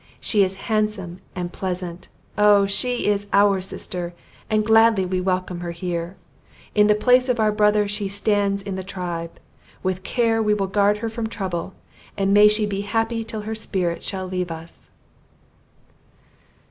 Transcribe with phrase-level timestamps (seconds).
[0.19, 2.07] She is handsome and pleasant!
[2.35, 2.65] Oh!
[2.65, 4.15] she is our sister,
[4.49, 6.15] and gladly we welcome her here.
[6.73, 9.37] In the place of our brother she stands in our tribe.
[9.83, 11.75] With care we will guard her from trouble;
[12.17, 14.89] and may she be happy till her spirit shall leave us."